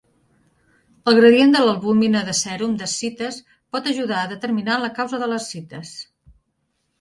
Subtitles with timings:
[1.09, 3.37] El gradient de l'albúmina de sèrum d'ascites
[3.77, 5.95] pot ajudar a determinar la causa de l'ascites.